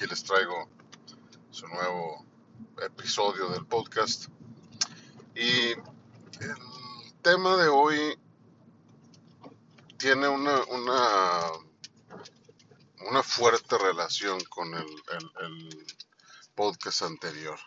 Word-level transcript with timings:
Aquí 0.00 0.08
les 0.08 0.24
traigo 0.24 0.66
su 1.50 1.68
nuevo 1.68 2.24
episodio 2.80 3.50
del 3.50 3.66
podcast. 3.66 4.28
Y 5.34 5.72
el 5.72 7.12
tema 7.20 7.58
de 7.58 7.68
hoy 7.68 8.18
tiene 9.98 10.26
una, 10.26 10.64
una, 10.70 11.42
una 13.10 13.22
fuerte 13.22 13.76
relación 13.76 14.42
con 14.44 14.72
el, 14.72 14.86
el- 15.42 15.86
podcast 16.54 17.02
anterior. 17.02 17.58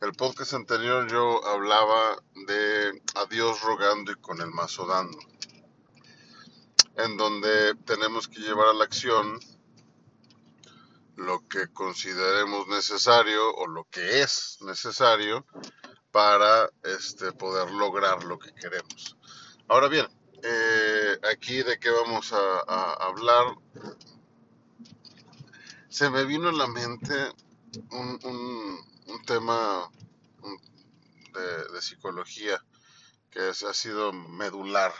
El 0.00 0.12
podcast 0.12 0.54
anterior 0.54 1.06
yo 1.10 1.46
hablaba 1.46 2.16
de 2.46 3.02
a 3.16 3.26
Dios 3.26 3.60
rogando 3.60 4.12
y 4.12 4.14
con 4.14 4.40
el 4.40 4.50
mazo 4.50 4.86
dando, 4.86 5.18
en 6.96 7.18
donde 7.18 7.74
tenemos 7.84 8.28
que 8.28 8.40
llevar 8.40 8.68
a 8.68 8.72
la 8.72 8.84
acción 8.84 9.38
lo 11.16 11.46
que 11.48 11.68
consideremos 11.72 12.68
necesario 12.68 13.54
o 13.56 13.66
lo 13.66 13.84
que 13.90 14.22
es 14.22 14.58
necesario 14.62 15.46
para 16.10 16.68
este, 16.84 17.32
poder 17.32 17.70
lograr 17.72 18.24
lo 18.24 18.38
que 18.38 18.54
queremos. 18.54 19.16
Ahora 19.68 19.88
bien, 19.88 20.06
eh, 20.42 21.18
aquí 21.32 21.62
de 21.62 21.78
qué 21.78 21.90
vamos 21.90 22.32
a, 22.32 22.92
hablar, 23.06 23.56
se 25.88 26.10
me 26.10 26.24
vino 26.24 26.48
a 26.48 26.52
la 26.52 26.66
mente 26.66 27.14
un, 27.90 28.18
un- 28.24 28.80
un 29.06 29.22
tema 29.24 29.90
de, 31.34 31.68
de 31.72 31.82
psicología 31.82 32.62
que 33.30 33.50
es- 33.50 33.62
ha 33.64 33.74
sido 33.74 34.12
medular 34.12 34.92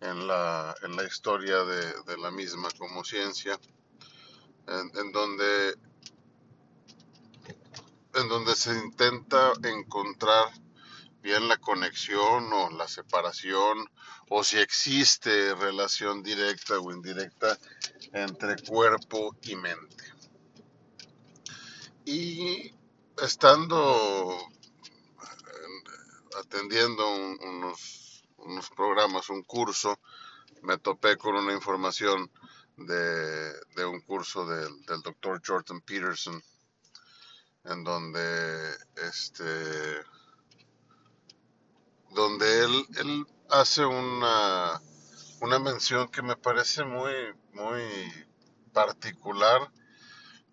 en 0.00 0.26
la, 0.26 0.74
en 0.82 0.96
la 0.96 1.04
historia 1.04 1.64
de, 1.64 1.82
de 2.06 2.18
la 2.18 2.30
misma 2.30 2.68
como 2.78 3.04
ciencia, 3.04 3.58
en, 4.68 5.12
donde 5.12 5.78
en 8.14 8.28
donde 8.28 8.54
se 8.54 8.74
intenta 8.76 9.52
encontrar 9.62 10.48
bien 11.22 11.48
la 11.48 11.56
conexión 11.58 12.52
o 12.52 12.70
la 12.70 12.88
separación 12.88 13.78
o 14.30 14.44
si 14.44 14.58
existe 14.58 15.54
relación 15.54 16.22
directa 16.22 16.78
o 16.78 16.92
indirecta 16.92 17.58
entre 18.12 18.56
cuerpo 18.62 19.34
y 19.42 19.56
mente. 19.56 20.04
Y 22.04 22.72
estando 23.22 24.38
eh, 24.38 25.82
atendiendo 26.40 27.08
un- 27.14 27.38
unos, 27.42 28.24
unos 28.38 28.70
programas, 28.70 29.28
un 29.30 29.42
curso, 29.42 29.98
me 30.62 30.78
topé 30.78 31.16
con 31.16 31.36
una 31.36 31.52
información 31.52 32.30
de, 32.78 33.52
de 33.76 33.84
un 33.84 34.00
curso 34.00 34.46
del, 34.46 34.84
del 34.86 35.02
doctor 35.02 35.42
Jordan 35.44 35.80
Peterson 35.80 36.42
en 37.64 37.84
donde 37.84 38.76
este 38.96 39.44
donde 42.10 42.64
él, 42.64 42.86
él 42.96 43.26
hace 43.50 43.84
una, 43.84 44.80
una 45.40 45.58
mención 45.58 46.08
que 46.08 46.22
me 46.22 46.36
parece 46.36 46.84
muy, 46.84 47.12
muy 47.52 47.82
particular 48.72 49.70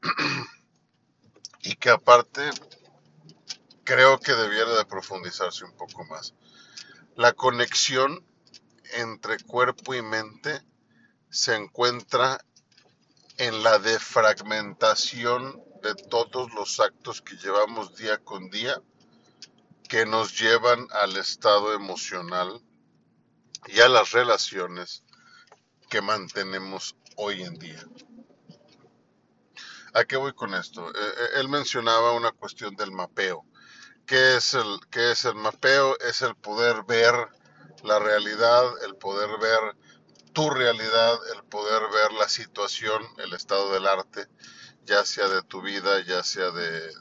y 1.63 1.75
que 1.75 1.89
aparte 1.89 2.49
creo 3.83 4.19
que 4.19 4.33
debiera 4.33 4.75
de 4.75 4.85
profundizarse 4.85 5.63
un 5.65 5.75
poco 5.75 6.03
más. 6.05 6.33
La 7.15 7.33
conexión 7.33 8.25
entre 8.93 9.39
cuerpo 9.39 9.93
y 9.93 10.01
mente 10.01 10.61
se 11.29 11.55
encuentra 11.55 12.39
en 13.37 13.63
la 13.63 13.79
defragmentación 13.79 15.61
de 15.81 15.95
todos 15.95 16.53
los 16.53 16.79
actos 16.79 17.21
que 17.21 17.35
llevamos 17.35 17.95
día 17.95 18.17
con 18.17 18.49
día 18.49 18.81
que 19.87 20.05
nos 20.05 20.39
llevan 20.39 20.87
al 20.91 21.15
estado 21.17 21.73
emocional 21.73 22.61
y 23.67 23.79
a 23.81 23.89
las 23.89 24.11
relaciones 24.11 25.03
que 25.89 26.01
mantenemos 26.01 26.95
hoy 27.17 27.43
en 27.43 27.55
día. 27.55 27.83
¿A 29.93 30.03
qué 30.05 30.17
voy 30.17 30.33
con 30.33 30.53
esto? 30.53 30.89
Eh, 30.89 30.93
eh, 30.95 31.29
él 31.35 31.49
mencionaba 31.49 32.13
una 32.13 32.31
cuestión 32.31 32.75
del 32.75 32.91
mapeo. 32.91 33.45
¿Qué 34.05 34.35
es 34.35 34.53
el, 34.53 34.79
qué 34.91 35.11
es 35.11 35.25
el 35.25 35.35
mapeo? 35.35 35.97
Es 35.99 36.21
el 36.21 36.35
poder 36.35 36.83
ver 36.83 37.13
la 37.83 37.99
realidad, 37.99 38.65
el 38.83 38.95
poder 38.95 39.29
ver 39.39 39.77
tu 40.35 40.49
realidad, 40.49 41.17
el 41.33 41.43
poder 41.45 41.81
ver 41.93 42.11
la 42.11 42.27
situación, 42.27 43.01
el 43.19 43.33
estado 43.33 43.71
del 43.71 43.87
arte, 43.87 44.27
ya 44.83 45.05
sea 45.05 45.29
de 45.29 45.41
tu 45.43 45.61
vida, 45.61 46.01
ya 46.01 46.23
sea 46.23 46.51
de, 46.51 46.91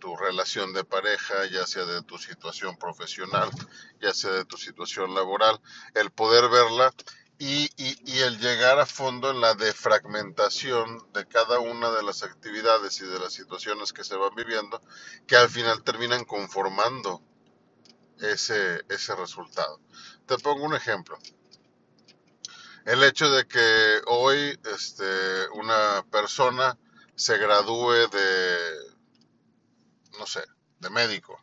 tu 0.00 0.16
relación 0.16 0.72
de 0.72 0.84
pareja, 0.84 1.44
ya 1.46 1.66
sea 1.66 1.84
de 1.84 2.02
tu 2.02 2.18
situación 2.18 2.76
profesional, 2.78 3.50
ya 4.00 4.14
sea 4.14 4.30
de 4.30 4.44
tu 4.44 4.56
situación 4.56 5.12
laboral, 5.12 5.60
el 5.94 6.12
poder 6.12 6.48
verla 6.48 6.94
y 7.38 7.68
el 8.20 8.38
llegar 8.38 8.78
a 8.78 8.86
fondo 8.86 9.32
en 9.32 9.40
la 9.40 9.54
defragmentación 9.54 11.12
de 11.12 11.26
cada 11.26 11.58
una 11.58 11.90
de 11.90 12.04
las 12.04 12.22
actividades 12.22 13.00
y 13.00 13.06
de 13.06 13.18
las 13.18 13.32
situaciones 13.32 13.92
que 13.92 14.04
se 14.04 14.14
van 14.14 14.34
viviendo, 14.36 14.80
que 15.26 15.36
al 15.36 15.50
final 15.50 15.82
terminan 15.82 16.24
conformando 16.24 17.22
ese, 18.20 18.84
ese 18.88 19.14
resultado. 19.16 19.80
Te 20.26 20.38
pongo 20.38 20.64
un 20.64 20.74
ejemplo. 20.74 21.18
El 22.86 23.02
hecho 23.02 23.28
de 23.30 23.48
que 23.48 24.00
hoy 24.06 24.56
este, 24.72 25.48
una 25.54 26.06
persona 26.08 26.78
se 27.16 27.36
gradúe 27.36 28.08
de, 28.08 28.58
no 30.20 30.24
sé, 30.24 30.44
de 30.78 30.90
médico. 30.90 31.36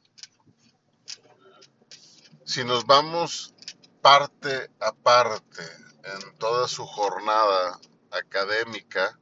Si 2.45 2.63
nos 2.63 2.85
vamos 2.85 3.53
parte 4.01 4.71
a 4.79 4.93
parte 4.93 5.63
en 6.03 6.37
toda 6.37 6.69
su 6.69 6.85
jornada 6.85 7.77
académica, 8.11 9.19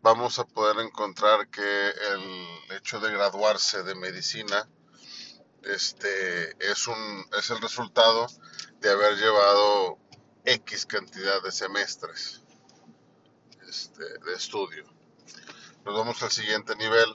vamos 0.00 0.40
a 0.40 0.44
poder 0.44 0.84
encontrar 0.84 1.48
que 1.50 1.88
el 1.88 2.76
hecho 2.78 2.98
de 2.98 3.12
graduarse 3.12 3.84
de 3.84 3.94
medicina 3.94 4.68
este, 5.62 6.56
es, 6.68 6.88
un, 6.88 7.26
es 7.38 7.48
el 7.50 7.60
resultado 7.60 8.26
de 8.80 8.90
haber 8.90 9.16
llevado 9.18 10.01
X 10.44 10.86
cantidad 10.86 11.40
de 11.42 11.52
semestres 11.52 12.42
este, 13.68 14.02
de 14.02 14.34
estudio. 14.34 14.84
Nos 15.84 15.94
vamos 15.94 16.20
al 16.22 16.32
siguiente 16.32 16.74
nivel. 16.74 17.08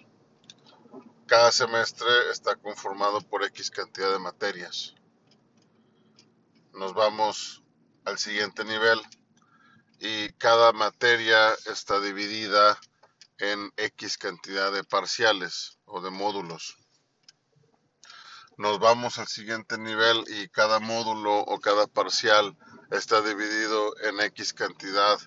Cada 1.25 1.51
semestre 1.51 2.07
está 2.31 2.55
conformado 2.55 3.19
por 3.19 3.43
X 3.43 3.69
cantidad 3.69 4.13
de 4.13 4.19
materias. 4.19 4.95
Nos 6.71 6.93
vamos 6.93 7.63
al 8.05 8.17
siguiente 8.17 8.63
nivel 8.63 9.01
y 9.99 10.31
cada 10.33 10.71
materia 10.71 11.53
está 11.65 11.99
dividida 11.99 12.79
en 13.39 13.73
X 13.75 14.17
cantidad 14.17 14.71
de 14.71 14.85
parciales 14.85 15.79
o 15.83 15.99
de 15.99 16.11
módulos. 16.11 16.77
Nos 18.57 18.79
vamos 18.79 19.19
al 19.19 19.27
siguiente 19.27 19.77
nivel 19.77 20.23
y 20.27 20.47
cada 20.47 20.79
módulo 20.79 21.39
o 21.39 21.59
cada 21.59 21.87
parcial 21.87 22.57
está 22.91 23.21
dividido 23.21 23.95
en 24.01 24.19
X 24.21 24.53
cantidad 24.53 25.19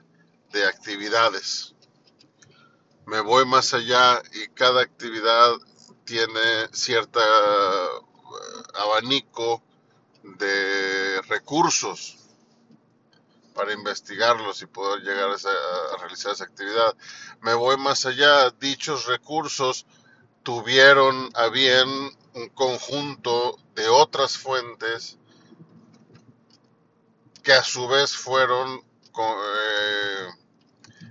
de 0.53 0.67
actividades. 0.67 1.75
Me 3.07 3.21
voy 3.21 3.45
más 3.45 3.75
allá 3.75 4.23
y 4.33 4.49
cada 4.49 4.83
actividad 4.83 5.53
tiene 6.05 6.69
cierta 6.73 7.21
eh, 7.21 8.03
abanico 8.75 9.63
de 10.23 11.21
recursos 11.23 12.17
para 13.55 13.73
investigarlos 13.73 14.63
y 14.63 14.67
poder 14.67 15.03
llegar 15.03 15.31
a, 15.31 15.95
a 15.95 15.99
realizar 15.99 16.33
esa 16.33 16.45
actividad. 16.45 16.97
Me 17.43 17.55
voy 17.55 17.77
más 17.77 18.07
allá, 18.07 18.51
dichos 18.51 19.07
recursos 19.07 19.87
tuvieron 20.43 21.31
a 21.35 21.49
bien 21.49 21.89
un 22.35 22.49
conjunto 22.51 23.59
de 23.75 23.89
otras 23.89 24.39
fuentes 24.39 25.20
que 27.43 27.53
a 27.53 27.63
su 27.63 27.89
vez 27.89 28.17
fueron 28.17 28.81
eh, 29.19 30.29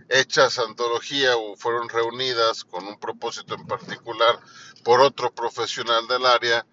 hechas 0.09 0.59
antología 0.59 1.37
o 1.37 1.55
fueron 1.55 1.89
reunidas 1.89 2.63
con 2.63 2.87
un 2.87 2.99
propósito 2.99 3.55
en 3.55 3.67
particular 3.67 4.39
por 4.83 5.01
otro 5.01 5.33
profesional 5.33 6.07
del 6.07 6.25
área 6.25 6.65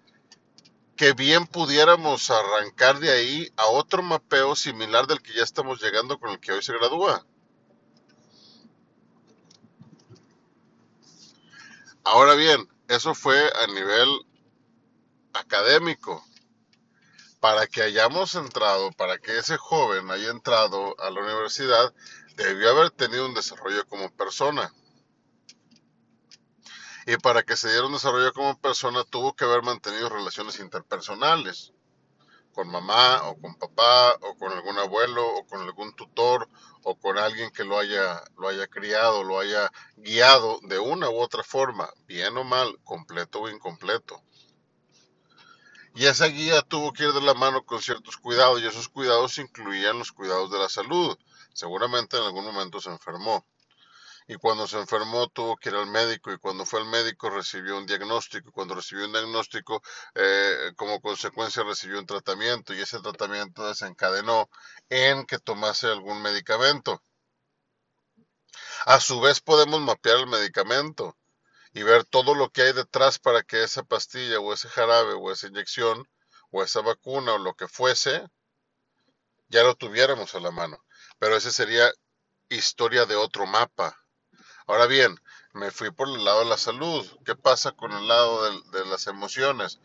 que 0.95 1.13
bien 1.13 1.45
pudiéramos 1.45 2.31
arrancar 2.31 2.99
de 2.99 3.11
ahí 3.11 3.53
a 3.55 3.67
otro 3.67 4.01
mapeo 4.01 4.55
similar 4.55 5.05
del 5.05 5.21
que 5.21 5.33
ya 5.33 5.43
estamos 5.43 5.81
llegando 5.81 6.19
con 6.19 6.31
el 6.31 6.39
que 6.39 6.51
hoy 6.51 6.63
se 6.63 6.73
gradúa. 6.73 7.23
Ahora 12.03 12.33
bien, 12.33 12.67
eso 12.87 13.13
fue 13.13 13.37
a 13.37 13.67
nivel 13.67 14.09
académico. 15.33 16.25
Para 17.47 17.65
que 17.65 17.81
hayamos 17.81 18.35
entrado, 18.35 18.91
para 18.91 19.19
que 19.19 19.37
ese 19.37 19.55
joven 19.55 20.11
haya 20.11 20.31
entrado 20.31 20.99
a 20.99 21.09
la 21.09 21.21
universidad, 21.21 21.93
debió 22.35 22.71
haber 22.71 22.91
tenido 22.91 23.25
un 23.25 23.33
desarrollo 23.33 23.87
como 23.87 24.11
persona. 24.11 24.73
Y 27.05 27.15
para 27.15 27.43
que 27.43 27.55
se 27.55 27.69
diera 27.69 27.85
un 27.85 27.93
desarrollo 27.93 28.33
como 28.33 28.59
persona, 28.59 29.05
tuvo 29.05 29.33
que 29.33 29.45
haber 29.45 29.63
mantenido 29.63 30.09
relaciones 30.09 30.59
interpersonales 30.59 31.71
con 32.51 32.67
mamá 32.67 33.21
o 33.29 33.39
con 33.39 33.55
papá 33.55 34.17
o 34.23 34.35
con 34.37 34.51
algún 34.51 34.77
abuelo 34.79 35.25
o 35.25 35.45
con 35.47 35.61
algún 35.61 35.95
tutor 35.95 36.49
o 36.83 36.99
con 36.99 37.17
alguien 37.17 37.49
que 37.51 37.63
lo 37.63 37.79
haya, 37.79 38.25
lo 38.37 38.49
haya 38.49 38.67
criado, 38.67 39.23
lo 39.23 39.39
haya 39.39 39.71
guiado 39.95 40.59
de 40.63 40.79
una 40.79 41.09
u 41.09 41.17
otra 41.17 41.43
forma, 41.43 41.89
bien 42.07 42.35
o 42.35 42.43
mal, 42.43 42.77
completo 42.83 43.39
o 43.39 43.49
incompleto. 43.49 44.21
Y 45.97 46.05
esa 46.05 46.27
guía 46.27 46.61
tuvo 46.61 46.93
que 46.93 47.05
ir 47.05 47.11
de 47.11 47.21
la 47.21 47.33
mano 47.33 47.65
con 47.65 47.81
ciertos 47.81 48.17
cuidados 48.17 48.61
y 48.61 48.67
esos 48.67 48.87
cuidados 48.87 49.39
incluían 49.39 49.97
los 49.97 50.11
cuidados 50.11 50.51
de 50.51 50.59
la 50.59 50.69
salud. 50.69 51.17
Seguramente 51.55 52.17
en 52.17 52.23
algún 52.23 52.45
momento 52.45 52.79
se 52.79 52.91
enfermó. 52.91 53.47
Y 54.27 54.35
cuando 54.35 54.67
se 54.67 54.77
enfermó 54.77 55.27
tuvo 55.29 55.57
que 55.57 55.69
ir 55.69 55.75
al 55.75 55.87
médico 55.87 56.31
y 56.31 56.37
cuando 56.37 56.67
fue 56.67 56.81
al 56.81 56.85
médico 56.85 57.31
recibió 57.31 57.75
un 57.79 57.87
diagnóstico 57.87 58.49
y 58.49 58.51
cuando 58.51 58.75
recibió 58.75 59.05
un 59.05 59.11
diagnóstico 59.11 59.81
eh, 60.13 60.71
como 60.75 61.01
consecuencia 61.01 61.63
recibió 61.63 61.97
un 61.97 62.05
tratamiento 62.05 62.75
y 62.75 62.81
ese 62.81 62.99
tratamiento 62.99 63.67
desencadenó 63.67 64.51
en 64.89 65.25
que 65.25 65.39
tomase 65.39 65.87
algún 65.87 66.21
medicamento. 66.21 67.01
A 68.85 68.99
su 68.99 69.19
vez 69.19 69.39
podemos 69.41 69.81
mapear 69.81 70.17
el 70.17 70.27
medicamento 70.27 71.17
y 71.77 71.83
ver 71.83 72.05
todo 72.05 72.33
lo 72.33 72.49
que 72.49 72.63
hay 72.63 72.73
detrás 72.73 73.19
para 73.19 73.43
que 73.43 73.61
esa 73.61 73.83
pastilla 73.83 74.39
o 74.39 74.51
ese 74.51 74.67
jarabe 74.67 75.13
o 75.13 75.31
esa 75.31 75.45
inyección 75.45 76.09
o 76.49 76.63
esa 76.63 76.81
vacuna 76.81 77.33
o 77.33 77.37
lo 77.37 77.53
que 77.53 77.67
fuese 77.67 78.27
ya 79.47 79.61
lo 79.61 79.75
tuviéramos 79.75 80.33
a 80.33 80.39
la 80.39 80.49
mano. 80.49 80.83
Pero 81.19 81.35
ese 81.35 81.51
sería 81.51 81.87
historia 82.49 83.05
de 83.05 83.15
otro 83.15 83.45
mapa. 83.45 83.95
Ahora 84.65 84.87
bien, 84.87 85.21
me 85.53 85.69
fui 85.69 85.91
por 85.91 86.09
el 86.09 86.25
lado 86.25 86.39
de 86.39 86.45
la 86.45 86.57
salud. 86.57 87.05
¿Qué 87.23 87.35
pasa 87.35 87.73
con 87.73 87.91
el 87.91 88.07
lado 88.07 88.59
de, 88.71 88.85
las 88.87 89.05
emociones? 89.05 89.79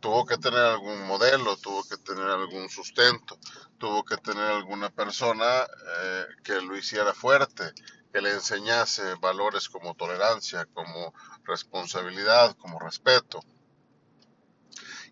Tuvo 0.00 0.26
que 0.26 0.36
tener 0.36 0.60
algún 0.60 1.06
modelo, 1.06 1.56
tuvo 1.56 1.82
que 1.88 1.96
tener 1.96 2.28
algún 2.28 2.68
sustento, 2.68 3.38
tuvo 3.78 4.04
que 4.04 4.18
tener 4.18 4.44
alguna 4.44 4.90
persona 4.90 5.62
eh, 5.62 6.26
que 6.44 6.60
lo 6.60 6.76
hiciera 6.76 7.14
fuerte, 7.14 7.72
que 8.12 8.20
le 8.20 8.32
enseñase 8.32 9.14
valores 9.16 9.68
como 9.68 9.94
tolerancia, 9.94 10.66
como 10.72 11.14
responsabilidad, 11.44 12.56
como 12.56 12.78
respeto. 12.78 13.40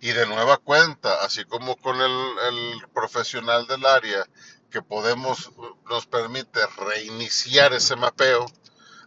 Y 0.00 0.08
de 0.08 0.26
nueva 0.26 0.58
cuenta, 0.58 1.22
así 1.24 1.44
como 1.44 1.76
con 1.76 2.00
el, 2.00 2.86
profesional 2.92 3.66
del 3.66 3.84
área, 3.86 4.26
que 4.70 4.82
podemos, 4.82 5.50
nos 5.88 6.06
permite 6.06 6.60
reiniciar 6.76 7.72
ese 7.72 7.96
mapeo, 7.96 8.46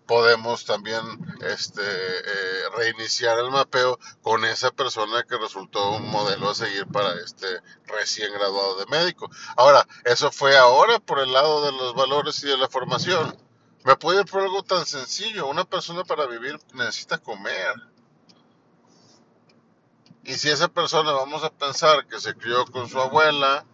podemos 0.08 0.66
también 0.66 1.04
este, 1.42 1.84
eh, 1.84 2.64
reiniciar 2.76 3.38
el 3.38 3.52
mapeo 3.52 4.00
con 4.24 4.44
esa 4.44 4.72
persona 4.72 5.22
que 5.24 5.38
resultó 5.38 5.92
un 5.92 6.10
modelo 6.10 6.50
a 6.50 6.56
seguir 6.56 6.88
para 6.88 7.14
este 7.24 7.62
recién 7.86 8.34
graduado 8.34 8.80
de 8.80 8.88
médico. 8.88 9.30
Ahora, 9.56 9.88
eso 10.06 10.32
fue 10.32 10.58
ahora 10.58 11.00
por 11.00 11.20
el 11.20 11.32
lado 11.32 11.64
de 11.64 11.72
los 11.74 11.94
valores 11.94 12.44
y 12.44 12.48
de 12.48 12.58
la 12.58 12.68
formación. 12.68 13.38
Me 13.84 13.96
puede 13.96 14.26
por 14.26 14.42
algo 14.42 14.64
tan 14.64 14.86
sencillo. 14.86 15.48
Una 15.48 15.64
persona 15.64 16.04
para 16.04 16.26
vivir 16.26 16.60
necesita 16.74 17.18
comer. 17.18 17.76
Y 20.24 20.34
si 20.34 20.50
esa 20.50 20.68
persona 20.68 21.12
vamos 21.12 21.44
a 21.44 21.50
pensar 21.50 22.06
que 22.08 22.20
se 22.20 22.36
crió 22.36 22.66
con 22.66 22.90
su 22.90 23.00
abuela 23.00 23.66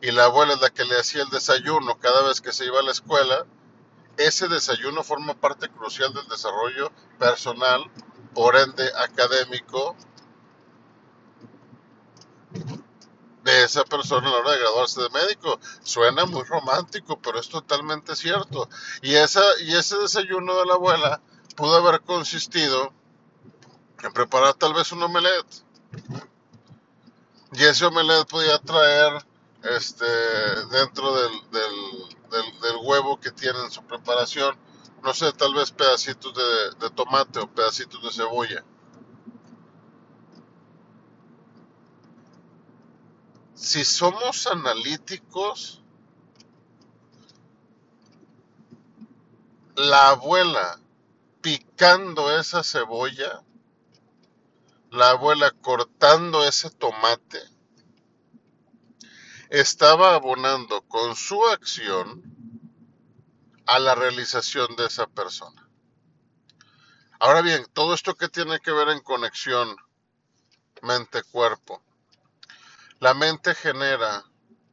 y 0.00 0.12
la 0.12 0.24
abuela 0.24 0.54
es 0.54 0.60
la 0.60 0.70
que 0.70 0.84
le 0.84 1.00
hacía 1.00 1.22
el 1.22 1.30
desayuno 1.30 1.98
cada 1.98 2.22
vez 2.28 2.40
que 2.40 2.52
se 2.52 2.66
iba 2.66 2.78
a 2.78 2.82
la 2.82 2.92
escuela, 2.92 3.46
ese 4.16 4.48
desayuno 4.48 5.02
forma 5.02 5.34
parte 5.34 5.68
crucial 5.68 6.12
del 6.12 6.28
desarrollo 6.28 6.92
personal, 7.18 7.90
por 8.34 8.56
ende 8.56 8.90
académico, 8.98 9.96
de 13.42 13.55
esa 13.66 13.84
persona 13.84 14.28
a 14.28 14.30
la 14.32 14.38
hora 14.38 14.52
de 14.52 14.58
graduarse 14.58 15.02
de 15.02 15.10
médico. 15.10 15.58
Suena 15.82 16.24
muy 16.24 16.42
romántico, 16.44 17.18
pero 17.20 17.38
es 17.38 17.48
totalmente 17.48 18.16
cierto. 18.16 18.68
Y, 19.02 19.14
esa, 19.14 19.42
y 19.60 19.74
ese 19.74 19.96
desayuno 19.98 20.56
de 20.56 20.66
la 20.66 20.74
abuela 20.74 21.20
pudo 21.56 21.76
haber 21.76 22.00
consistido 22.02 22.92
en 24.02 24.12
preparar 24.12 24.54
tal 24.54 24.74
vez 24.74 24.90
un 24.92 25.02
omelette. 25.02 25.64
Y 27.52 27.64
ese 27.64 27.86
omelette 27.86 28.28
podía 28.28 28.58
traer 28.58 29.24
este, 29.62 30.06
dentro 30.70 31.14
del, 31.14 31.32
del, 31.50 32.76
huevo 32.82 33.18
que 33.18 33.30
tiene 33.30 33.58
en 33.64 33.70
su 33.70 33.82
preparación, 33.82 34.56
no 35.02 35.14
sé, 35.14 35.32
tal 35.32 35.54
vez 35.54 35.70
pedacitos 35.70 36.34
de, 36.34 36.86
de 36.86 36.90
tomate 36.90 37.40
o 37.40 37.48
pedacitos 37.48 38.02
de 38.02 38.12
cebolla. 38.12 38.64
Si 43.56 43.84
somos 43.86 44.46
analíticos, 44.46 45.82
la 49.74 50.10
abuela 50.10 50.78
picando 51.40 52.38
esa 52.38 52.62
cebolla, 52.62 53.42
la 54.90 55.10
abuela 55.10 55.50
cortando 55.50 56.46
ese 56.46 56.70
tomate, 56.70 57.42
estaba 59.48 60.14
abonando 60.14 60.82
con 60.82 61.16
su 61.16 61.42
acción 61.46 62.22
a 63.66 63.78
la 63.78 63.94
realización 63.94 64.76
de 64.76 64.86
esa 64.86 65.06
persona. 65.06 65.68
Ahora 67.18 67.40
bien, 67.40 67.66
todo 67.72 67.94
esto 67.94 68.16
que 68.16 68.28
tiene 68.28 68.60
que 68.60 68.72
ver 68.72 68.90
en 68.90 69.00
conexión 69.00 69.76
mente-cuerpo, 70.82 71.82
la 72.98 73.12
mente 73.14 73.54
genera 73.54 74.24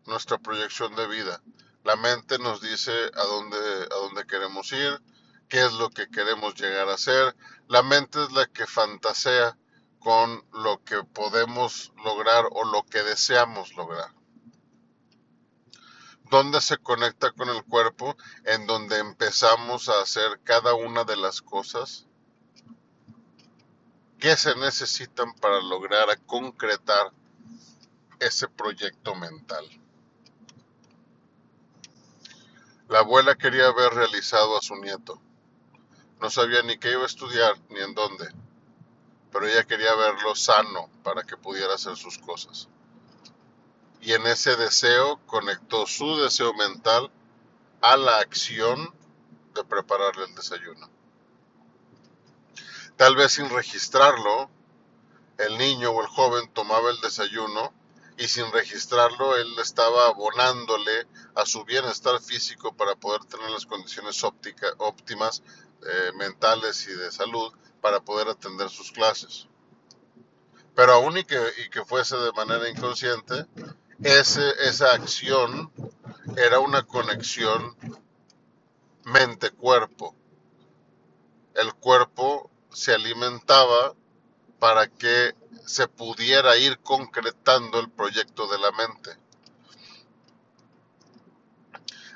nuestra 0.05 0.37
proyección 0.37 0.95
de 0.95 1.07
vida. 1.07 1.41
La 1.83 1.95
mente 1.97 2.39
nos 2.39 2.61
dice 2.61 2.91
a 2.91 3.23
dónde, 3.23 3.57
a 3.57 3.95
dónde 3.95 4.25
queremos 4.25 4.71
ir, 4.71 5.01
qué 5.49 5.65
es 5.65 5.73
lo 5.73 5.89
que 5.89 6.09
queremos 6.09 6.55
llegar 6.55 6.87
a 6.87 6.97
ser. 6.97 7.35
La 7.67 7.83
mente 7.83 8.23
es 8.23 8.31
la 8.31 8.45
que 8.45 8.65
fantasea 8.65 9.57
con 9.99 10.45
lo 10.53 10.83
que 10.83 11.03
podemos 11.03 11.91
lograr 12.03 12.45
o 12.51 12.63
lo 12.65 12.83
que 12.83 13.03
deseamos 13.03 13.73
lograr. 13.75 14.13
¿Dónde 16.29 16.61
se 16.61 16.77
conecta 16.77 17.31
con 17.31 17.49
el 17.49 17.63
cuerpo? 17.65 18.15
En 18.45 18.65
donde 18.65 18.99
empezamos 18.99 19.89
a 19.89 20.01
hacer 20.01 20.39
cada 20.43 20.73
una 20.73 21.03
de 21.03 21.17
las 21.17 21.41
cosas 21.41 22.07
que 24.17 24.35
se 24.37 24.55
necesitan 24.55 25.33
para 25.35 25.61
lograr 25.61 26.07
concretar 26.25 27.11
ese 28.25 28.47
proyecto 28.47 29.15
mental. 29.15 29.65
La 32.89 32.99
abuela 32.99 33.35
quería 33.35 33.71
ver 33.71 33.93
realizado 33.93 34.57
a 34.57 34.61
su 34.61 34.75
nieto. 34.75 35.21
No 36.19 36.29
sabía 36.29 36.61
ni 36.63 36.77
qué 36.77 36.91
iba 36.91 37.03
a 37.03 37.07
estudiar 37.07 37.55
ni 37.69 37.79
en 37.79 37.93
dónde, 37.93 38.29
pero 39.31 39.47
ella 39.47 39.63
quería 39.65 39.95
verlo 39.95 40.35
sano 40.35 40.89
para 41.03 41.23
que 41.23 41.37
pudiera 41.37 41.73
hacer 41.73 41.97
sus 41.97 42.17
cosas. 42.17 42.69
Y 43.99 44.13
en 44.13 44.25
ese 44.27 44.55
deseo 44.55 45.19
conectó 45.25 45.85
su 45.85 46.17
deseo 46.17 46.53
mental 46.53 47.09
a 47.81 47.97
la 47.97 48.19
acción 48.19 48.93
de 49.53 49.63
prepararle 49.63 50.25
el 50.25 50.35
desayuno. 50.35 50.89
Tal 52.95 53.15
vez 53.15 53.33
sin 53.33 53.49
registrarlo, 53.49 54.49
el 55.37 55.57
niño 55.57 55.91
o 55.91 56.01
el 56.01 56.07
joven 56.07 56.49
tomaba 56.53 56.91
el 56.91 57.01
desayuno 57.01 57.73
y 58.17 58.27
sin 58.27 58.51
registrarlo 58.51 59.35
él 59.37 59.47
estaba 59.59 60.07
abonándole 60.07 61.07
a 61.35 61.45
su 61.45 61.63
bienestar 61.65 62.19
físico 62.21 62.73
para 62.75 62.95
poder 62.95 63.23
tener 63.25 63.49
las 63.49 63.65
condiciones 63.65 64.23
óptimas 64.23 65.41
eh, 65.85 66.11
mentales 66.15 66.87
y 66.87 66.93
de 66.93 67.11
salud 67.11 67.51
para 67.81 67.99
poder 67.99 68.29
atender 68.29 68.69
sus 68.69 68.91
clases. 68.91 69.47
Pero 70.75 70.93
aún 70.93 71.17
y 71.17 71.23
que, 71.23 71.39
y 71.65 71.69
que 71.69 71.83
fuese 71.85 72.15
de 72.17 72.31
manera 72.31 72.69
inconsciente, 72.69 73.45
ese, 74.03 74.49
esa 74.61 74.93
acción 74.93 75.71
era 76.37 76.59
una 76.59 76.83
conexión 76.83 77.75
mente-cuerpo. 79.03 80.15
El 81.53 81.73
cuerpo 81.75 82.49
se 82.71 82.93
alimentaba 82.93 83.93
para 84.59 84.87
que 84.87 85.35
se 85.65 85.87
pudiera 85.87 86.57
ir 86.57 86.79
concretando 86.79 87.79
el 87.79 87.89
proyecto 87.89 88.47
de 88.47 88.59
la 88.59 88.71
mente. 88.71 89.17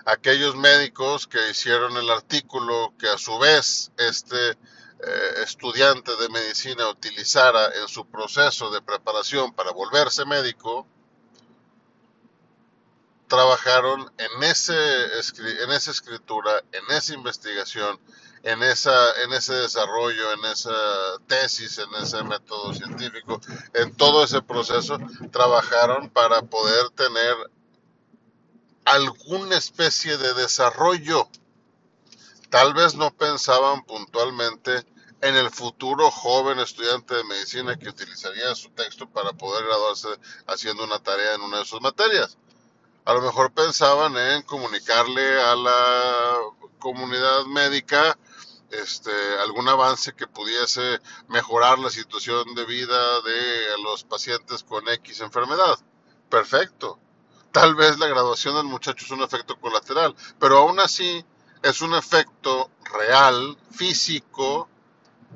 Aquellos 0.06 0.56
médicos 0.56 1.28
que 1.28 1.50
hicieron 1.50 1.98
el 1.98 2.10
artículo, 2.10 2.94
que 2.98 3.10
a 3.10 3.18
su 3.18 3.38
vez 3.40 3.92
este 3.98 4.52
eh, 4.52 5.44
estudiante 5.44 6.16
de 6.16 6.30
medicina 6.30 6.90
utilizara 6.90 7.68
en 7.82 7.88
su 7.88 8.08
proceso 8.08 8.72
de 8.72 8.82
preparación 8.82 9.54
para 9.54 9.72
volverse 9.72 10.26
médico, 10.26 10.88
trabajaron 13.28 14.12
en, 14.18 14.44
ese, 14.44 14.74
en 15.64 15.72
esa 15.72 15.92
escritura, 15.92 16.64
en 16.72 16.96
esa 16.96 17.14
investigación, 17.14 18.00
en, 18.48 18.64
esa, 18.64 19.22
en 19.24 19.34
ese 19.34 19.54
desarrollo, 19.54 20.32
en 20.32 20.46
esa 20.46 20.72
tesis, 21.28 21.78
en 21.80 21.94
ese 22.02 22.24
método 22.24 22.74
científico, 22.74 23.42
en 23.74 23.94
todo 23.96 24.24
ese 24.24 24.42
proceso, 24.42 24.98
trabajaron 25.32 26.10
para 26.10 26.42
poder 26.44 26.90
tener 26.92 27.36
alguna 28.86 29.58
especie 29.58 30.18
de 30.18 30.34
desarrollo. 30.34 31.28
Tal 32.50 32.74
vez 32.74 32.96
no 32.96 33.14
pensaban 33.14 33.84
puntualmente 33.84 34.86
en 35.20 35.36
el 35.36 35.52
futuro 35.52 36.10
joven 36.10 36.60
estudiante 36.60 37.16
de 37.16 37.26
medicina 37.26 37.78
que 37.78 37.90
utilizaría 37.90 38.56
su 38.56 38.70
texto 38.70 39.10
para 39.10 39.34
poder 39.34 39.66
graduarse 39.66 40.08
haciendo 40.46 40.86
una 40.86 41.00
tarea 41.00 41.36
en 41.36 41.42
una 41.42 41.60
de 41.60 41.66
sus 41.66 41.82
materias 41.82 42.38
a 43.08 43.14
lo 43.14 43.22
mejor 43.22 43.54
pensaban 43.54 44.18
en 44.18 44.42
comunicarle 44.42 45.42
a 45.42 45.56
la 45.56 46.36
comunidad 46.78 47.46
médica 47.46 48.18
este, 48.72 49.12
algún 49.40 49.68
avance 49.68 50.14
que 50.14 50.28
pudiese 50.28 51.00
mejorar 51.28 51.80
la 51.80 51.90
situación 51.90 52.54
de 52.56 52.66
vida 52.66 53.22
de 53.22 53.82
los 53.84 54.04
pacientes 54.04 54.64
con 54.64 54.88
X 54.88 55.22
enfermedad. 55.22 55.80
Perfecto. 56.30 57.00
Tal 57.52 57.76
vez 57.76 57.98
la 57.98 58.08
graduación 58.08 58.56
del 58.56 58.66
muchacho 58.66 59.06
es 59.06 59.12
un 59.12 59.22
efecto 59.22 59.60
colateral, 59.60 60.16
pero 60.40 60.60
aún 60.60 60.80
así 60.80 61.26
es 61.64 61.82
un 61.82 61.96
efecto 61.96 62.70
real, 62.84 63.58
físico, 63.72 64.70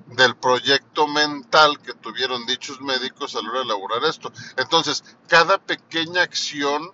del 0.07 0.35
proyecto 0.35 1.07
mental 1.07 1.79
que 1.81 1.93
tuvieron 1.93 2.45
dichos 2.45 2.81
médicos 2.81 3.35
a 3.35 3.41
la 3.41 3.49
hora 3.49 3.59
de 3.59 3.65
elaborar 3.65 4.03
esto. 4.05 4.31
Entonces, 4.57 5.03
cada 5.27 5.57
pequeña 5.57 6.21
acción 6.21 6.91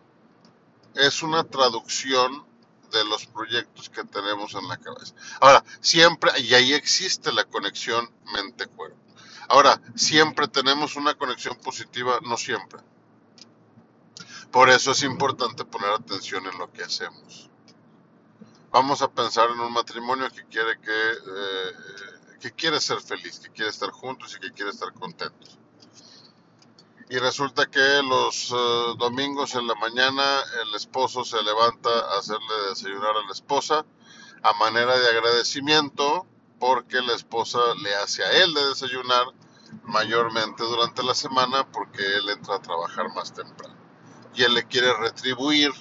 es 0.96 1.22
una 1.22 1.44
traducción 1.44 2.47
de 2.92 3.04
los 3.06 3.26
proyectos 3.28 3.90
que 3.90 4.04
tenemos 4.04 4.54
en 4.56 4.68
la 4.68 4.78
cabeza. 4.78 5.14
Ahora, 5.40 5.64
siempre, 5.82 6.32
y 6.40 6.54
ahí 6.54 6.74
existe 6.74 7.32
la 7.32 7.46
conexión 7.46 8.10
mente-cuerpo. 8.34 8.98
Ahora, 9.50 9.82
siempre 9.96 10.48
tenemos 10.48 10.96
una 10.96 11.16
conexión 11.16 11.56
positiva, 11.58 12.20
no 12.24 12.38
siempre. 12.38 12.80
Por 14.52 14.70
eso 14.70 14.92
es 14.92 15.04
importante 15.04 15.66
poner 15.66 15.92
atención 15.92 16.46
en 16.46 16.58
lo 16.58 16.72
que 16.72 16.84
hacemos. 16.84 17.50
Vamos 18.72 19.02
a 19.02 19.12
pensar 19.12 19.50
en 19.50 19.60
un 19.60 19.72
matrimonio 19.72 20.30
que 20.30 20.46
quiere 20.46 20.80
que, 20.80 21.12
eh, 21.12 22.38
que 22.40 22.52
quiere 22.52 22.80
ser 22.80 23.00
feliz, 23.02 23.40
que 23.40 23.50
quiere 23.50 23.70
estar 23.70 23.90
juntos 23.92 24.36
y 24.36 24.40
que 24.40 24.52
quiere 24.52 24.72
estar 24.72 24.94
contentos 24.94 25.58
y 27.10 27.18
resulta 27.20 27.66
que 27.68 28.02
los 28.04 28.52
eh, 28.52 28.96
domingos 28.98 29.56
en 29.56 29.68
la 29.68 29.76
mañana 29.76 30.42
el 30.64 30.76
esposo 30.76 31.24
se 31.24 31.42
levanta 31.42 31.90
a 31.90 32.20
hacerle 32.20 32.70
desayunar 32.70 33.16
a 33.16 33.26
la 33.26 33.32
esposa 33.32 33.86
a 34.44 34.54
manera 34.54 34.98
de 34.98 35.10
agradecimiento 35.10 36.28
porque 36.60 37.02
la 37.02 37.14
esposa 37.14 37.60
le 37.82 37.96
hace 37.96 38.24
a 38.24 38.32
él 38.44 38.54
de 38.54 38.68
desayunar 38.70 39.26
mayormente 39.84 40.64
durante 40.64 41.04
la 41.04 41.14
semana 41.14 41.66
porque 41.72 42.04
él 42.04 42.30
entra 42.30 42.56
a 42.56 42.62
trabajar 42.62 43.10
más 43.14 43.34
temprano 43.34 43.76
y 44.34 44.44
él 44.44 44.54
le 44.54 44.66
quiere 44.68 44.94
retribuir 44.98 45.72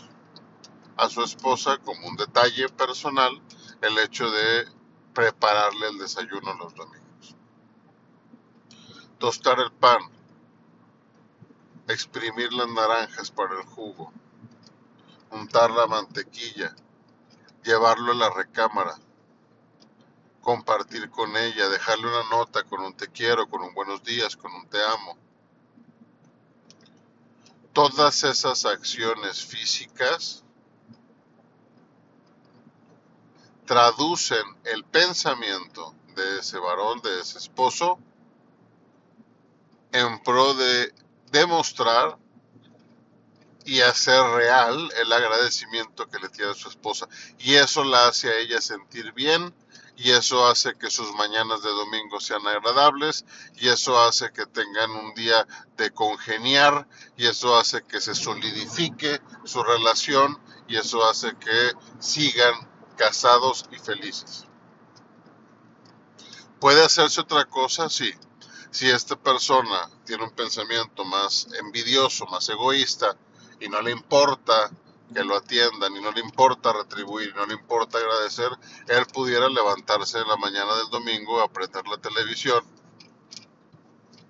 a 0.97 1.09
su 1.09 1.23
esposa 1.23 1.78
como 1.78 2.06
un 2.06 2.16
detalle 2.16 2.68
personal 2.68 3.42
el 3.83 3.99
hecho 3.99 4.30
de 4.30 4.66
prepararle 5.12 5.88
el 5.88 5.99
desayuno 5.99 6.54
los 6.54 6.75
domingos. 6.75 7.37
Tostar 9.18 9.61
el 9.61 9.73
pan, 9.73 10.00
exprimir 11.88 12.52
las 12.52 12.68
naranjas 12.68 13.30
para 13.30 13.58
el 13.60 13.66
jugo, 13.66 14.12
untar 15.30 15.70
la 15.70 15.86
mantequilla, 15.86 16.74
llevarlo 17.62 18.12
a 18.12 18.16
la 18.16 18.30
recámara, 18.30 18.98
compartir 20.40 21.10
con 21.10 21.36
ella, 21.36 21.68
dejarle 21.68 22.06
una 22.06 22.28
nota 22.30 22.64
con 22.64 22.80
un 22.80 22.94
te 22.94 23.08
quiero, 23.08 23.48
con 23.48 23.62
un 23.62 23.74
buenos 23.74 24.02
días, 24.02 24.36
con 24.36 24.52
un 24.52 24.68
te 24.68 24.78
amo. 24.82 25.16
Todas 27.72 28.24
esas 28.24 28.64
acciones 28.64 29.44
físicas 29.44 30.44
traducen 33.66 34.44
el 34.64 34.84
pensamiento 34.84 35.94
de 36.14 36.38
ese 36.38 36.58
varón, 36.58 37.00
de 37.02 37.20
ese 37.20 37.38
esposo, 37.38 37.98
en 39.92 40.22
pro 40.22 40.54
de 40.54 40.94
demostrar 41.36 42.18
y 43.64 43.80
hacer 43.80 44.22
real 44.30 44.90
el 44.96 45.12
agradecimiento 45.12 46.08
que 46.08 46.18
le 46.18 46.28
tiene 46.28 46.52
a 46.52 46.54
su 46.54 46.68
esposa. 46.68 47.08
Y 47.38 47.54
eso 47.54 47.84
la 47.84 48.08
hace 48.08 48.28
a 48.28 48.38
ella 48.38 48.60
sentir 48.60 49.12
bien 49.12 49.54
y 49.96 50.12
eso 50.12 50.46
hace 50.46 50.74
que 50.74 50.90
sus 50.90 51.12
mañanas 51.14 51.62
de 51.62 51.70
domingo 51.70 52.20
sean 52.20 52.46
agradables 52.46 53.24
y 53.56 53.68
eso 53.68 54.00
hace 54.00 54.30
que 54.32 54.46
tengan 54.46 54.90
un 54.90 55.14
día 55.14 55.46
de 55.76 55.90
congeniar 55.90 56.86
y 57.16 57.26
eso 57.26 57.56
hace 57.56 57.82
que 57.82 58.00
se 58.00 58.14
solidifique 58.14 59.20
su 59.44 59.62
relación 59.62 60.38
y 60.68 60.76
eso 60.76 61.04
hace 61.04 61.34
que 61.36 61.72
sigan 61.98 62.54
casados 62.96 63.66
y 63.72 63.78
felices. 63.78 64.44
¿Puede 66.60 66.84
hacerse 66.84 67.20
otra 67.20 67.44
cosa? 67.46 67.90
Sí 67.90 68.14
si 68.70 68.88
esta 68.90 69.16
persona 69.16 69.90
tiene 70.04 70.25
un 70.25 70.30
pensamiento 70.30 71.04
más 71.04 71.49
envidioso, 71.61 72.26
más 72.26 72.49
egoísta, 72.49 73.16
y 73.61 73.68
no 73.68 73.80
le 73.80 73.90
importa 73.90 74.70
que 75.14 75.25
lo 75.25 75.37
atiendan 75.37 75.96
y 75.96 76.00
no 76.00 76.11
le 76.11 76.20
importa 76.20 76.73
retribuir, 76.73 77.35
no 77.37 77.46
le 77.46 77.54
importa 77.54 77.99
agradecer, 77.99 78.50
él 78.88 79.06
pudiera 79.06 79.49
levantarse 79.49 80.18
en 80.18 80.28
la 80.28 80.37
mañana 80.37 80.75
del 80.76 80.90
domingo, 80.90 81.40
apretar 81.40 81.87
la 81.87 81.96
televisión, 81.99 82.64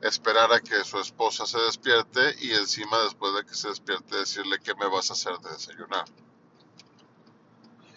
esperar 0.02 0.52
a 0.52 0.61
que 0.61 0.85
su 0.85 0.99
esposa 0.99 1.47
se 1.47 1.59
despierte 1.59 2.37
y 2.40 2.52
encima 2.52 2.99
después 3.00 3.35
de 3.35 3.45
que 3.45 3.55
se 3.55 3.69
despierte 3.69 4.16
decirle 4.16 4.61
qué 4.61 4.75
me 4.75 4.88
vas 4.88 5.11
a 5.11 5.14
hacer 5.14 5.38
de 5.38 5.50
desayunar. 5.50 6.05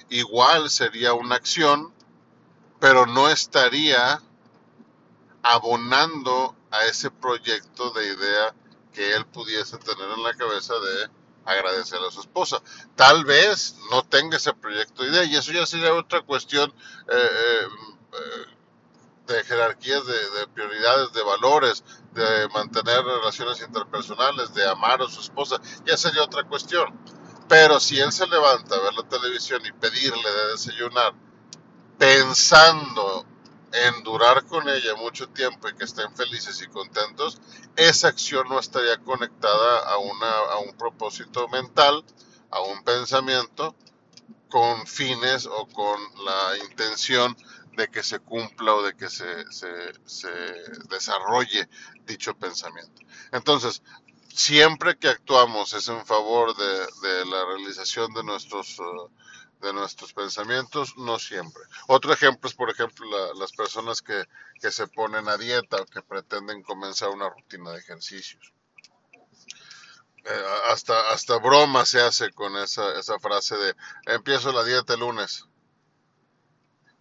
Igual 0.10 0.70
sería 0.70 1.14
una 1.14 1.36
acción, 1.36 1.94
pero 2.80 3.06
no 3.06 3.30
estaría 3.30 4.22
abonando 5.44 6.56
a 6.72 6.86
ese 6.86 7.10
proyecto 7.12 7.92
de 7.92 8.08
idea 8.08 8.54
que 8.94 9.16
él 9.16 9.26
pudiese 9.26 9.78
tener 9.78 10.10
en 10.10 10.24
la 10.24 10.34
cabeza 10.34 10.74
de 10.74 11.10
agradecer 11.46 12.00
a 12.00 12.12
su 12.12 12.22
esposa. 12.22 12.62
Tal 12.96 13.26
vez 13.26 13.76
no 13.92 14.04
tenga 14.04 14.38
ese 14.38 14.54
proyecto 14.54 15.04
de 15.04 15.10
idea 15.10 15.24
y 15.24 15.36
eso 15.36 15.52
ya 15.52 15.66
sería 15.66 15.94
otra 15.94 16.22
cuestión 16.22 16.70
eh, 16.70 17.16
eh, 17.16 17.68
eh, 18.14 18.56
de 19.28 19.44
jerarquías, 19.44 20.06
de, 20.06 20.14
de, 20.14 20.48
prioridades, 20.54 21.14
de 21.14 21.24
valores, 21.24 21.84
de 22.14 22.48
mantener 22.50 23.04
relaciones 23.04 23.62
interpersonales, 23.62 24.54
de 24.54 24.68
amar 24.68 25.02
a 25.02 25.08
su 25.08 25.22
esposa, 25.22 25.62
ya 25.86 25.96
sería 25.98 26.24
otra 26.24 26.44
cuestión. 26.44 27.00
Pero 27.48 27.80
si 27.80 28.00
él 28.00 28.12
se 28.12 28.28
levanta 28.28 28.76
a 28.76 28.80
ver 28.80 28.94
la 28.94 29.08
televisión 29.08 29.64
y 29.66 29.72
pedirle 29.72 30.32
de 30.32 30.52
desayunar 30.52 31.14
pensando 31.98 33.26
en 33.90 34.04
durar 34.04 34.46
con 34.46 34.68
ella 34.70 34.96
mucho 34.96 35.30
tiempo 35.30 35.68
y 35.68 35.76
que 35.76 35.86
estén 35.86 36.16
felices 36.16 36.62
y 36.62 36.68
contentos, 36.68 37.40
esa 37.76 38.08
acción 38.08 38.48
no 38.50 38.60
estaría 38.60 38.98
conectada 38.98 39.92
a, 39.92 39.98
una, 39.98 40.30
a 40.52 40.58
un 40.60 40.76
propósito 40.78 41.48
mental, 41.50 42.04
a 42.52 42.62
un 42.62 42.84
pensamiento, 42.84 43.76
con 44.50 44.88
fines 44.88 45.46
o 45.46 45.68
con 45.68 46.00
la 46.26 46.58
intención 46.66 47.36
de 47.78 47.88
que 47.88 48.04
se 48.04 48.20
cumpla 48.20 48.74
o 48.74 48.84
de 48.84 48.96
que 48.96 49.10
se, 49.10 49.46
se, 49.52 50.28
desarrolle 50.90 51.70
dicho 52.06 52.36
pensamiento. 52.36 53.02
Entonces, 53.32 53.82
siempre 54.34 54.98
que 54.98 55.08
actuamos 55.08 55.74
es 55.74 55.88
en 55.88 56.06
favor 56.06 56.56
de, 56.56 57.26
la 57.26 57.46
realización 57.46 58.14
de 58.14 58.24
nuestros... 58.24 58.80
Uh, 58.80 59.10
de 59.60 59.74
nuestros 59.74 60.14
pensamientos, 60.14 60.98
no 60.98 61.20
siempre. 61.20 61.64
Otro 61.88 62.14
ejemplo 62.14 62.50
es, 62.50 62.56
por 62.56 62.70
ejemplo, 62.70 63.06
las 63.34 63.52
personas 63.52 64.02
que, 64.02 64.26
que, 64.62 64.72
se 64.72 64.88
ponen 64.88 65.28
a 65.28 65.38
dieta 65.38 65.78
o 65.82 65.86
que 65.86 66.02
pretenden 66.02 66.64
comenzar 66.64 67.10
una 67.10 67.30
rutina 67.30 67.72
de 67.72 67.80
ejercicios. 67.80 68.54
Eh, 70.26 70.46
hasta, 70.70 71.12
hasta 71.12 71.38
broma 71.38 71.86
se 71.86 72.02
hace 72.02 72.32
con 72.32 72.56
esa, 72.58 72.98
esa 73.00 73.20
frase 73.20 73.56
de 73.58 73.76
empiezo 74.06 74.52
la 74.52 74.64
dieta 74.64 74.94
el 74.94 75.02
lunes. 75.02 75.46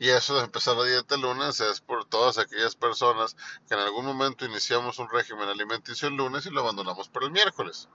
Y 0.00 0.10
eso 0.10 0.36
de 0.36 0.44
empezar 0.44 0.76
la 0.76 0.84
dieta 0.84 1.16
el 1.16 1.22
lunes 1.22 1.60
es 1.60 1.80
por 1.80 2.04
todas 2.04 2.38
aquellas 2.38 2.76
personas 2.76 3.36
que 3.66 3.74
en 3.74 3.80
algún 3.80 4.06
momento 4.06 4.44
iniciamos 4.44 4.98
un 5.00 5.08
régimen 5.10 5.48
alimenticio 5.48 6.08
el 6.08 6.14
lunes 6.14 6.46
y 6.46 6.50
lo 6.50 6.60
abandonamos 6.60 7.08
para 7.08 7.26
el 7.26 7.32
miércoles. 7.32 7.88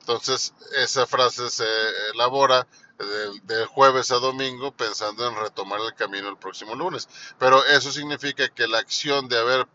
Entonces, 0.00 0.54
esa 0.76 1.06
frase 1.06 1.48
se 1.50 1.66
elabora 2.12 2.68
del, 2.98 3.66
jueves 3.66 4.10
a 4.10 4.16
domingo 4.16 4.72
pensando 4.72 5.26
en 5.26 5.36
retomar 5.36 5.80
el 5.80 5.94
camino 5.94 6.28
el 6.28 6.36
próximo 6.36 6.74
lunes. 6.74 7.08
Pero 7.38 7.64
eso 7.64 7.92
significa 7.92 8.48
que 8.48 8.66
la 8.66 8.78
acción 8.78 9.28
de 9.28 9.38
haber 9.38 9.66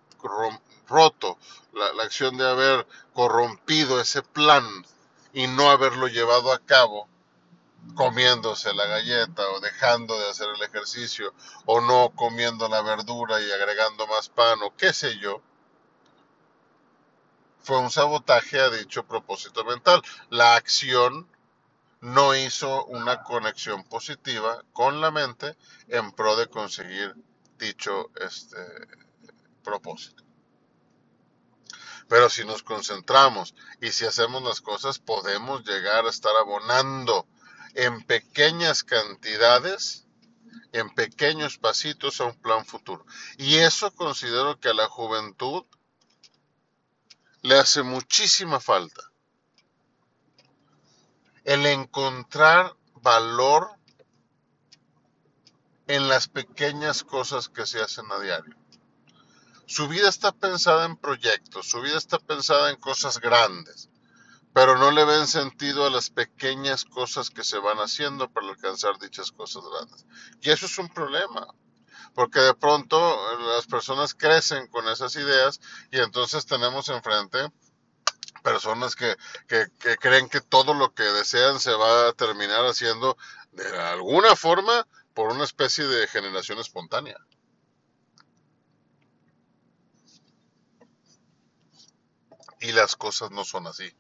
roto, 0.88 1.38
la 1.74 2.04
acción 2.04 2.38
de 2.38 2.48
haber 2.48 2.88
corrompido 3.14 4.00
ese 4.00 4.22
plan 4.22 4.64
y 5.34 5.48
no 5.48 5.70
haberlo 5.70 6.08
llevado 6.08 6.52
a 6.52 6.60
cabo, 6.60 7.08
comiéndose 7.96 8.74
la 8.74 8.86
galleta 8.86 9.48
o 9.50 9.60
dejando 9.60 10.18
de 10.20 10.30
hacer 10.30 10.48
el 10.56 10.62
ejercicio 10.64 11.34
o 11.66 11.82
no 11.82 12.12
comiendo 12.16 12.68
la 12.68 12.82
verdura 12.82 13.42
y 13.42 13.52
agregando 13.52 14.08
más 14.08 14.30
pan 14.30 14.60
o 14.64 14.76
qué 14.76 14.94
sé 14.94 15.18
yo, 15.20 15.42
fue 17.62 17.78
un 17.78 17.92
sabotaje 17.92 18.60
a 18.60 18.70
dicho 18.70 19.04
propósito 19.06 19.64
mental. 19.64 20.02
La 20.30 20.56
acción 20.56 21.28
no 22.02 22.36
hizo 22.36 22.86
una 22.86 23.24
conexión 23.24 23.84
positiva 23.84 24.64
con 24.74 25.02
la 25.02 25.12
mente 25.12 25.56
en 25.88 26.12
pro 26.12 26.36
de 26.36 26.48
conseguir 26.48 27.16
dicho 27.58 28.12
este, 28.16 28.58
propósito. 29.64 30.24
Pero 32.08 32.30
si 32.30 32.44
nos 32.44 32.64
concentramos 32.64 33.54
y 33.82 33.92
si 33.92 34.06
hacemos 34.06 34.42
las 34.42 34.62
cosas, 34.62 34.98
podemos 34.98 35.64
llegar 35.64 36.06
a 36.06 36.10
estar 36.10 36.36
abonando 36.38 37.28
en 37.76 38.04
pequeñas 38.04 38.84
cantidades, 38.84 40.08
en 40.72 40.90
pequeños 40.96 41.58
pasitos 41.60 42.20
a 42.20 42.26
un 42.26 42.36
plan 42.36 42.66
futuro. 42.66 43.06
Y 43.38 43.58
eso 43.58 43.94
considero 43.94 44.60
que 44.60 44.70
a 44.70 44.74
la 44.74 44.88
juventud 44.88 45.66
le 47.42 47.60
hace 47.60 47.84
muchísima 47.84 48.60
falta. 48.60 49.09
El 51.50 51.66
encontrar 51.66 52.76
valor 53.02 53.72
en 55.88 56.08
las 56.08 56.28
pequeñas 56.28 57.04
cosas 57.04 57.50
que 57.50 57.66
se 57.66 57.82
hacen 57.82 58.06
a 58.12 58.20
diario. 58.20 58.56
Su 59.66 59.88
vida 59.88 60.10
está 60.10 60.32
pensada 60.32 60.86
en 60.86 60.96
proyectos, 60.96 61.68
su 61.68 61.82
vida 61.82 61.98
está 61.98 62.20
pensada 62.20 62.70
en 62.70 62.76
cosas 62.76 63.20
grandes 63.20 63.90
pero 64.54 64.78
no 64.78 64.92
le 64.92 65.06
ven 65.06 65.28
sentido 65.28 65.86
a 65.86 65.90
las 65.90 66.10
pequeñas 66.10 66.86
cosas 66.86 67.30
que 67.30 67.44
se 67.44 67.60
van 67.60 67.78
haciendo 67.78 68.30
para 68.30 68.50
alcanzar 68.50 68.98
dichas 69.00 69.32
cosas 69.32 69.64
grandes. 69.72 70.06
Y 70.42 70.50
eso 70.50 70.66
es 70.66 70.78
un 70.80 70.90
problema, 70.90 71.48
porque 72.14 72.40
de 72.40 72.54
pronto 72.56 73.00
las 73.56 73.68
personas 73.68 74.14
crecen 74.14 74.68
con 74.68 74.88
esas 74.90 75.16
ideas 75.16 75.62
y 75.92 76.00
entonces 76.00 76.46
tenemos 76.46 76.90
enfrente 76.90 77.52
personas 78.44 78.96
que, 78.96 79.16
que, 79.48 79.68
creen 79.98 80.30
que 80.30 80.42
todo 80.42 80.74
lo 80.74 80.94
que 80.94 81.04
desean 81.04 81.60
se 81.60 81.72
va 81.72 82.10
a 82.10 82.14
terminar 82.14 82.66
haciendo 82.66 83.18
de 83.52 83.78
alguna 83.78 84.36
forma 84.36 84.88
por 85.14 85.32
una 85.32 85.44
especie 85.44 85.86
de 85.86 86.08
generación 86.08 86.60
espontánea. 86.60 87.18
Y 92.62 92.72
las 92.74 92.96
cosas 92.96 93.32
no 93.32 93.46
son 93.46 93.68
así 93.68 93.94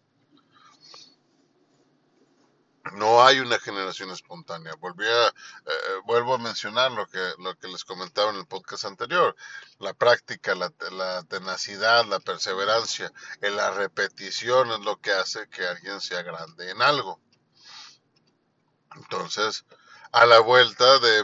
no 2.93 3.23
hay 3.23 3.39
una 3.39 3.59
generación 3.59 4.11
espontánea. 4.11 4.73
Volví 4.79 5.05
a, 5.05 5.27
eh, 5.27 5.31
vuelvo 6.05 6.35
a 6.35 6.37
mencionar 6.37 6.91
lo 6.91 7.07
que, 7.07 7.19
lo 7.39 7.57
que 7.57 7.67
les 7.67 7.83
comentaba 7.85 8.31
en 8.31 8.37
el 8.37 8.45
podcast 8.45 8.85
anterior. 8.85 9.35
La 9.79 9.93
práctica, 9.93 10.55
la, 10.55 10.69
tenacidad, 11.23 12.05
la 12.05 12.19
perseverancia, 12.19 13.11
la 13.41 13.71
repetición 13.71 14.71
es 14.71 14.79
lo 14.79 14.99
que 14.99 15.11
hace 15.11 15.47
que 15.49 15.65
alguien 15.65 16.01
sea 16.01 16.21
grande 16.21 16.71
en 16.71 16.81
algo. 16.81 17.19
Entonces, 18.95 19.65
a 20.11 20.25
la 20.25 20.39
vuelta 20.39 20.99
de, 20.99 21.23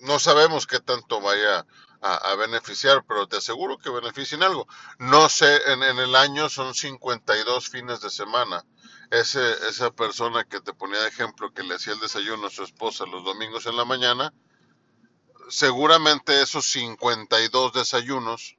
no 0.00 0.18
sabemos 0.18 0.66
qué 0.66 0.80
tanto 0.80 1.20
vaya 1.20 1.66
a, 2.00 2.34
beneficiar, 2.36 3.04
pero 3.08 3.26
te 3.26 3.38
aseguro 3.38 3.78
que 3.78 3.90
beneficien 3.90 4.42
algo. 4.42 4.68
No 4.98 5.28
sé, 5.28 5.72
en, 5.72 5.82
en 5.82 5.98
el 5.98 6.14
año 6.14 6.48
son 6.48 6.74
52 6.74 7.68
fines 7.68 8.00
de 8.00 8.10
semana 8.10 8.64
ese, 9.10 9.52
esa 9.68 9.90
persona 9.90 10.44
que 10.44 10.60
te 10.60 10.72
ponía 10.72 11.00
de 11.00 11.08
ejemplo 11.08 11.52
que 11.52 11.62
le 11.62 11.74
hacía 11.74 11.92
el 11.92 12.00
desayuno 12.00 12.46
a 12.46 12.50
su 12.50 12.64
esposa 12.64 13.06
los 13.06 13.24
domingos 13.24 13.66
en 13.66 13.76
la 13.76 13.84
mañana, 13.84 14.32
seguramente 15.48 16.42
esos 16.42 16.66
52 16.66 17.72
desayunos 17.72 18.56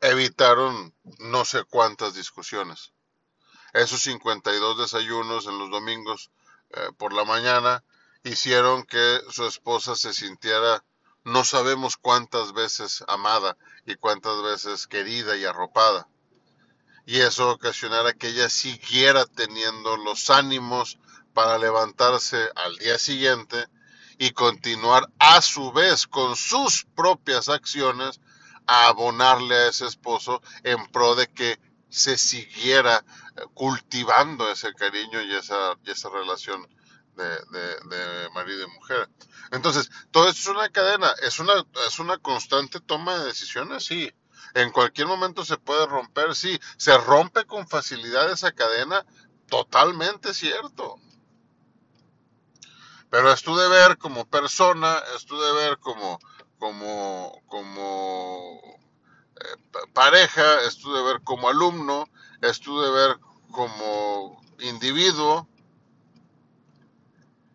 evitaron 0.00 0.94
no 1.18 1.44
sé 1.44 1.64
cuántas 1.64 2.14
discusiones. 2.14 2.92
Esos 3.72 4.00
52 4.02 4.78
desayunos 4.78 5.46
en 5.46 5.58
los 5.58 5.70
domingos 5.70 6.30
eh, 6.70 6.88
por 6.96 7.12
la 7.12 7.24
mañana 7.24 7.84
hicieron 8.24 8.84
que 8.84 9.20
su 9.30 9.46
esposa 9.46 9.94
se 9.94 10.12
sintiera 10.12 10.84
no 11.22 11.44
sabemos 11.44 11.98
cuántas 11.98 12.54
veces 12.54 13.04
amada 13.06 13.58
y 13.84 13.96
cuántas 13.96 14.42
veces 14.42 14.86
querida 14.86 15.36
y 15.36 15.44
arropada 15.44 16.08
y 17.10 17.20
eso 17.20 17.50
ocasionara 17.50 18.12
que 18.12 18.28
ella 18.28 18.48
siguiera 18.48 19.26
teniendo 19.26 19.96
los 19.96 20.30
ánimos 20.30 20.96
para 21.34 21.58
levantarse 21.58 22.48
al 22.54 22.76
día 22.76 23.00
siguiente 23.00 23.66
y 24.16 24.30
continuar 24.30 25.10
a 25.18 25.42
su 25.42 25.72
vez 25.72 26.06
con 26.06 26.36
sus 26.36 26.86
propias 26.94 27.48
acciones 27.48 28.20
a 28.64 28.86
abonarle 28.86 29.56
a 29.56 29.68
ese 29.70 29.86
esposo 29.86 30.40
en 30.62 30.86
pro 30.92 31.16
de 31.16 31.26
que 31.26 31.58
se 31.88 32.16
siguiera 32.16 33.04
eh, 33.36 33.40
cultivando 33.54 34.48
ese 34.48 34.72
cariño 34.74 35.20
y 35.20 35.34
esa, 35.34 35.76
esa 35.86 36.10
relación 36.10 36.64
de, 37.16 37.24
de, 37.26 38.30
marido 38.34 38.62
y 38.62 38.70
mujer. 38.70 39.10
Entonces, 39.50 39.90
todo 40.12 40.28
esto 40.28 40.52
es 40.52 40.56
una 40.56 40.68
cadena, 40.68 41.12
es 41.24 41.40
una, 41.40 41.54
es 41.88 41.98
una 41.98 42.18
constante 42.18 42.78
toma 42.78 43.18
de 43.18 43.26
decisiones, 43.26 43.84
sí, 43.84 44.12
en 44.54 44.70
cualquier 44.70 45.06
momento 45.06 45.44
se 45.44 45.56
puede 45.58 45.86
romper, 45.86 46.34
sí, 46.34 46.58
se 46.76 46.96
rompe 46.98 47.44
con 47.46 47.68
facilidad 47.68 48.30
esa 48.30 48.52
cadena, 48.52 49.04
totalmente 49.48 50.34
cierto. 50.34 50.96
Pero 53.10 53.32
es 53.32 53.42
tu 53.42 53.56
deber 53.56 53.98
como 53.98 54.24
persona, 54.24 55.02
es 55.16 55.26
tu 55.26 55.40
deber 55.40 55.78
como, 55.78 56.18
como, 56.58 57.42
como 57.46 58.60
eh, 59.36 59.86
pareja, 59.92 60.60
es 60.62 60.78
tu 60.78 60.92
deber 60.92 61.22
como 61.22 61.48
alumno, 61.48 62.08
es 62.40 62.60
tu 62.60 62.80
deber 62.80 63.18
como 63.50 64.40
individuo, 64.60 65.48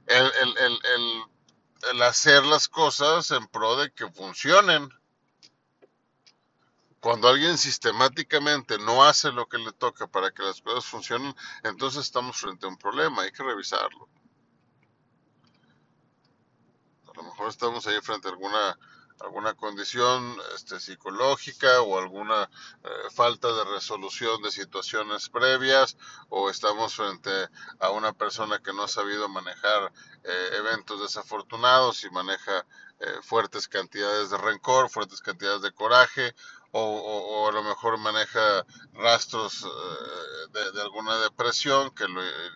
el, 0.07 0.31
el 1.91 2.01
hacer 2.01 2.45
las 2.45 2.67
cosas 2.67 3.31
en 3.31 3.47
pro 3.47 3.75
de 3.77 3.91
que 3.91 4.09
funcionen. 4.11 4.89
Cuando 7.05 7.27
alguien 7.27 7.55
sistemáticamente 7.59 8.79
no 8.79 9.03
hace 9.03 9.31
lo 9.31 9.47
que 9.47 9.59
le 9.59 9.71
toca 9.73 10.07
para 10.07 10.31
que 10.31 10.41
las 10.41 10.59
cosas 10.59 10.85
funcionen, 10.85 11.35
entonces 11.61 12.01
estamos 12.01 12.35
frente 12.35 12.65
a 12.65 12.69
un 12.69 12.77
problema, 12.77 13.21
hay 13.21 13.31
que 13.31 13.43
revisarlo. 13.43 14.09
A 17.07 17.15
lo 17.15 17.21
mejor 17.21 17.49
estamos 17.49 17.85
ahí 17.85 18.01
frente 18.01 18.27
a 18.27 18.31
alguna 18.31 18.75
alguna 19.19 19.53
condición 19.53 20.35
este, 20.55 20.79
psicológica 20.79 21.81
o 21.81 21.97
alguna 21.97 22.49
eh, 22.83 22.89
falta 23.13 23.53
de 23.53 23.63
resolución 23.65 24.41
de 24.41 24.51
situaciones 24.51 25.29
previas 25.29 25.97
o 26.29 26.49
estamos 26.49 26.95
frente 26.95 27.49
a 27.79 27.91
una 27.91 28.11
persona 28.13 28.59
que 28.59 28.73
no 28.73 28.83
ha 28.83 28.87
sabido 28.87 29.29
manejar 29.29 29.93
eh, 30.23 30.49
eventos 30.53 31.01
desafortunados 31.01 32.03
y 32.03 32.09
maneja 32.09 32.65
eh, 32.99 33.19
fuertes 33.21 33.67
cantidades 33.67 34.31
de 34.31 34.37
rencor, 34.37 34.89
fuertes 34.89 35.21
cantidades 35.21 35.61
de 35.61 35.71
coraje 35.71 36.35
o, 36.77 37.47
a 37.47 37.51
lo 37.53 37.63
mejor 37.63 37.97
maneja 37.97 38.65
rastros 38.93 39.65
de, 40.51 40.71
de, 40.73 40.81
alguna 40.81 41.17
depresión 41.19 41.91
que 41.91 42.05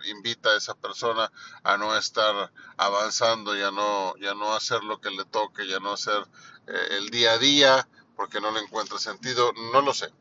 invita 0.09 0.49
a 0.49 0.57
esa 0.57 0.75
persona 0.75 1.31
a 1.63 1.77
no 1.77 1.95
estar 1.95 2.51
avanzando, 2.75 3.55
ya 3.55 3.71
no, 3.71 4.15
ya 4.17 4.33
no 4.33 4.53
hacer 4.53 4.83
lo 4.83 4.99
que 4.99 5.09
le 5.09 5.23
toque, 5.25 5.67
ya 5.67 5.79
no 5.79 5.93
hacer 5.93 6.27
eh, 6.67 6.97
el 6.97 7.09
día 7.09 7.33
a 7.33 7.37
día, 7.37 7.87
porque 8.15 8.41
no 8.41 8.51
le 8.51 8.59
encuentra 8.59 8.99
sentido, 8.99 9.53
no 9.71 9.81
lo 9.81 9.93
sé. 9.93 10.11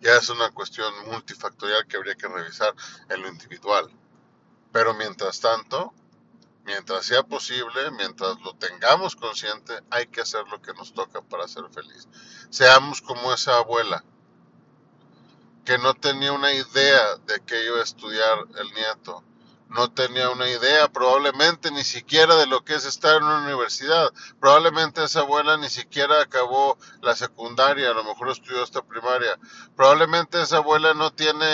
Ya 0.00 0.16
es 0.16 0.28
una 0.28 0.50
cuestión 0.50 0.92
multifactorial 1.06 1.86
que 1.86 1.96
habría 1.96 2.16
que 2.16 2.26
revisar 2.26 2.74
en 3.08 3.22
lo 3.22 3.28
individual. 3.28 3.88
Pero 4.72 4.94
mientras 4.94 5.38
tanto, 5.38 5.94
mientras 6.64 7.06
sea 7.06 7.22
posible, 7.22 7.90
mientras 7.92 8.40
lo 8.40 8.54
tengamos 8.54 9.16
consciente, 9.16 9.74
hay 9.90 10.06
que 10.06 10.20
hacer 10.20 10.46
lo 10.48 10.60
que 10.60 10.72
nos 10.74 10.92
toca 10.92 11.20
para 11.22 11.48
ser 11.48 11.64
feliz. 11.70 12.08
Seamos 12.50 13.00
como 13.00 13.32
esa 13.32 13.56
abuela 13.58 14.04
que 15.64 15.78
no 15.78 15.94
tenía 15.94 16.32
una 16.32 16.52
idea 16.52 17.16
de 17.26 17.40
que 17.40 17.64
iba 17.64 17.78
a 17.78 17.84
estudiar 17.84 18.38
el 18.58 18.72
nieto, 18.72 19.22
no 19.72 19.90
tenía 19.90 20.30
una 20.30 20.48
idea 20.48 20.88
probablemente 20.88 21.70
ni 21.70 21.84
siquiera 21.84 22.36
de 22.36 22.46
lo 22.46 22.64
que 22.64 22.74
es 22.74 22.84
estar 22.84 23.16
en 23.16 23.24
una 23.24 23.44
universidad. 23.44 24.12
Probablemente 24.38 25.02
esa 25.04 25.20
abuela 25.20 25.56
ni 25.56 25.68
siquiera 25.68 26.20
acabó 26.20 26.78
la 27.00 27.16
secundaria, 27.16 27.90
a 27.90 27.94
lo 27.94 28.04
mejor 28.04 28.30
estudió 28.30 28.62
hasta 28.62 28.82
primaria. 28.82 29.38
Probablemente 29.74 30.40
esa 30.40 30.58
abuela 30.58 30.94
no 30.94 31.12
tiene 31.12 31.46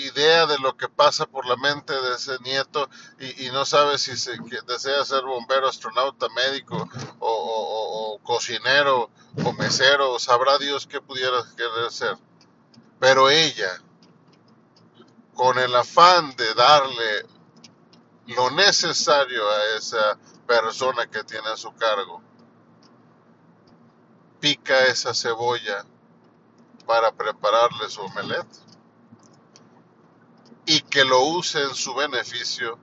idea 0.00 0.46
de 0.46 0.58
lo 0.58 0.76
que 0.76 0.88
pasa 0.88 1.26
por 1.26 1.46
la 1.46 1.56
mente 1.56 1.92
de 1.92 2.14
ese 2.14 2.38
nieto 2.40 2.88
y, 3.18 3.50
no 3.50 3.64
sabe 3.64 3.98
si 3.98 4.16
se, 4.16 4.36
desea 4.66 5.04
ser 5.04 5.22
bombero, 5.22 5.68
astronauta, 5.68 6.28
médico 6.30 6.88
o, 7.18 8.20
cocinero 8.22 9.10
o 9.44 9.52
mesero, 9.52 10.18
sabrá 10.18 10.58
Dios 10.58 10.86
qué 10.86 11.00
pudiera 11.00 11.44
querer 11.56 11.90
ser. 11.90 12.16
Pero 12.98 13.30
ella, 13.30 13.80
con 15.34 15.58
el 15.58 15.74
afán 15.74 16.34
de 16.36 16.54
darle 16.54 17.33
lo 18.26 18.50
necesario 18.50 19.48
a 19.48 19.76
esa 19.76 20.18
persona 20.46 21.06
que 21.06 21.22
tiene 21.24 21.48
a 21.48 21.56
su 21.56 21.72
cargo. 21.74 22.22
Pica 24.40 24.86
esa 24.86 25.14
cebolla 25.14 25.84
para 26.86 27.12
prepararle 27.12 27.88
su 27.88 28.02
omelette 28.02 28.64
y 30.66 30.80
que 30.80 31.04
lo 31.04 31.20
use 31.24 31.62
en 31.62 31.74
su 31.74 31.94
beneficio, 31.94 32.78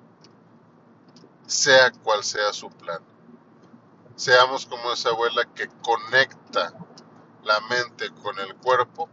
sea 1.47 1.91
cual 1.91 2.23
sea 2.23 2.53
su 2.53 2.69
plan. 2.69 3.01
Seamos 4.15 4.65
como 4.65 4.91
esa 4.91 5.09
abuela 5.09 5.45
que 5.55 5.67
conecta 5.81 6.73
la 7.43 7.59
mente 7.61 8.11
con 8.21 8.37
el 8.39 8.55
cuerpo, 8.55 9.09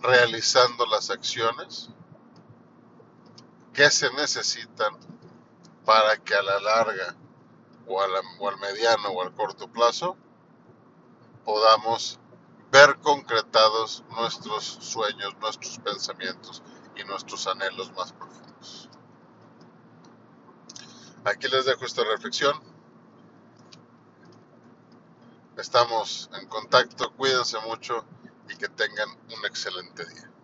realizando 0.00 0.86
las 0.86 1.10
acciones 1.10 1.90
que 3.74 3.90
se 3.90 4.10
necesitan 4.14 4.96
para 5.86 6.16
que 6.18 6.34
a 6.34 6.42
la 6.42 6.58
larga 6.60 7.16
o, 7.86 8.02
al 8.02 8.58
mediano 8.58 9.08
o 9.10 9.22
al 9.22 9.32
corto 9.32 9.68
plazo 9.68 10.16
podamos 11.44 12.18
ver 12.72 12.98
concretados 12.98 14.04
nuestros 14.10 14.64
sueños, 14.64 15.36
nuestros 15.40 15.78
pensamientos 15.78 16.62
y 16.96 17.04
nuestros 17.04 17.46
anhelos 17.46 17.92
más 17.92 18.12
profundos. 18.12 18.90
Aquí 21.24 21.46
les 21.48 21.64
dejo 21.66 21.84
esta 21.84 22.02
reflexión. 22.02 22.60
Estamos 25.56 26.28
en 26.34 26.48
contacto, 26.48 27.12
cuídense 27.14 27.58
mucho 27.60 28.04
y 28.48 28.56
que 28.56 28.68
tengan 28.68 29.08
un 29.10 29.46
excelente 29.46 30.04
día. 30.04 30.35